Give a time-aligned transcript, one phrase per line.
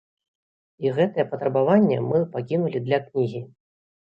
[0.85, 3.45] І гэтае патрабаванне мы пакінулі для кнігі.